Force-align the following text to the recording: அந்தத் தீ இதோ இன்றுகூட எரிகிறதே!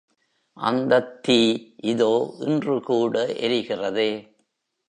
அந்தத் 0.57 1.23
தீ 1.23 1.37
இதோ 1.83 2.11
இன்றுகூட 2.39 3.15
எரிகிறதே! 3.39 4.11